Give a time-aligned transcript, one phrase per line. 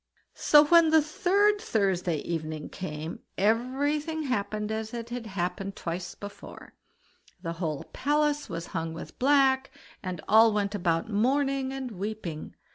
[0.33, 6.73] So when the third Thursday evening came, everything happened as it had happened twice before;
[7.43, 9.69] the whole palace was hung with black,
[10.01, 12.55] and all went about mourning and weeping.